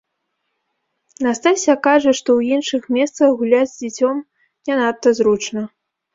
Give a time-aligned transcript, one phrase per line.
[1.25, 4.15] Настасся кажа, што і ў іншых месцах гуляць з дзіцем
[4.67, 5.61] не надта зручна.